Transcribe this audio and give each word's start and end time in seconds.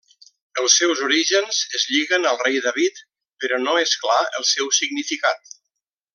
Els 0.61 0.77
seus 0.79 1.01
orígens 1.07 1.59
es 1.79 1.85
lliguen 1.89 2.25
al 2.31 2.39
rei 2.45 2.57
David 2.69 3.03
però 3.45 3.61
no 3.67 3.77
és 3.83 3.93
clar 4.07 4.19
el 4.41 4.49
seu 4.55 4.73
significat. 4.81 5.55